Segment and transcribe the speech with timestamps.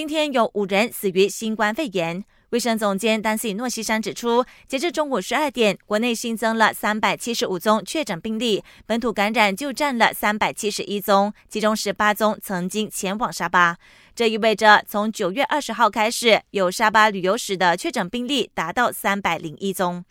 [0.00, 2.24] 今天有五人死于新冠肺炎。
[2.48, 13.76] 卫生总监丹斯诺西山指出，截至中午十二点，国内新增了三百七十五宗确诊病例，本土感染就占了三百七十一宗，其中十八宗曾经前往沙巴。
[14.14, 20.02] 这意味着，从九月二十号开始，有沙巴旅游史的确诊病例达到三百零一宗。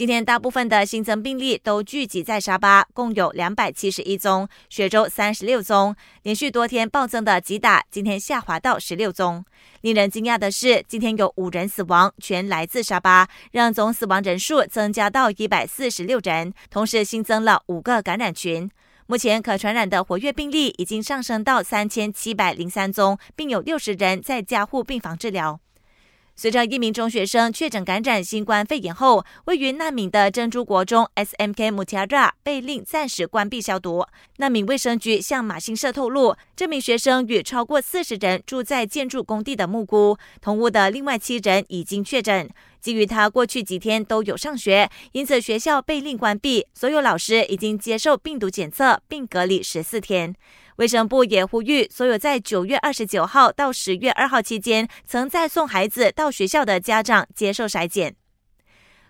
[0.00, 5.94] 今天大部分的新增病例都聚集在沙巴，共有两百七十一宗，雪州三十六宗。
[6.22, 9.44] 连续多天暴增的吉打今天下滑到十六宗。
[9.82, 18.70] 令人惊讶的是，今天有五人死亡，全来自沙巴，让总死亡人数增加到一百四十六人，同时新增了五个感染群。
[19.06, 25.60] 目前可传染的活跃病例已经上升到三千七百零三宗，并有六十人在加护病房治疗。
[26.40, 34.06] 随着一名中学生确诊感染新冠肺炎后，位于难民的珍珠国中 SMK Mutiara 被令暂时关闭消毒。
[34.38, 42.48] 难民卫生局向马新社透露，这名学生与超过四十人住在建筑工地的木屋，同屋的另外七人已经确诊。
[42.80, 50.34] 基于他过去几天都有上学，因此学校被令关闭，所有老师已经接受病毒检测并隔离十四天。
[50.80, 58.16] 卫生部也呼吁所有在九月二十九号到十月二号期间曾在送孩子到学校的家长接受筛检。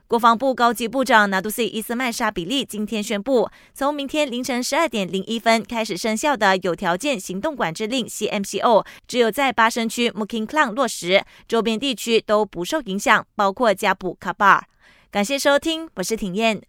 [0.08, 14.64] 国防部高级部长纳杜西伊斯曼沙比利今天宣布，从明天凌晨十二点零一分开始生效的有条件行动管制令 （CMCO） 只有在巴生区 Muking k l a n 落实，周边地区都不受影响，包括加布卡巴。
[15.12, 16.60] 感谢收听，我是挺燕。